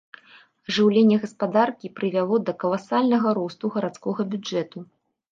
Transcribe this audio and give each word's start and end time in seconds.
Ажыўленне 0.69 1.17
гаспадаркі 1.25 1.91
прывяло 1.99 2.39
да 2.47 2.55
каласальнага 2.63 3.33
росту 3.39 3.71
гарадскога 3.75 4.21
бюджэту. 4.33 4.83